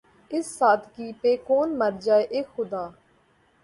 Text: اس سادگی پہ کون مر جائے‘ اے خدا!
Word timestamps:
اس 0.31 0.45
سادگی 0.59 1.09
پہ 1.21 1.31
کون 1.47 1.67
مر 1.79 1.91
جائے‘ 2.05 2.25
اے 2.33 2.41
خدا! 2.53 2.83